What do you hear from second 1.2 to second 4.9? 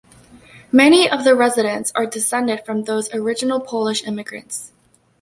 the residents are descended from those original Polish immigrants.